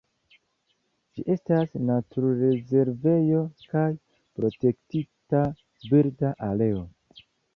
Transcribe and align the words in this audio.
Ĝi 1.17 1.23
estas 1.33 1.75
naturrezervejo 1.89 3.43
kaj 3.73 3.85
Protektita 4.39 5.45
birda 5.91 6.35
areo. 6.51 6.83